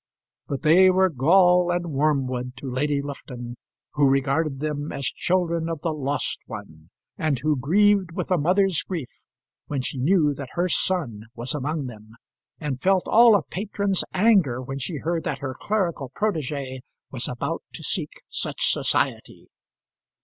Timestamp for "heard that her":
14.97-15.53